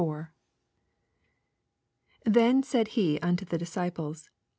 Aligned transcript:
1—4, 0.01 0.29
t 2.25 2.31
Then 2.31 2.63
said 2.63 2.87
he 2.97 3.19
nnto 3.21 3.47
the 3.47 3.59
disciples. 3.59 4.31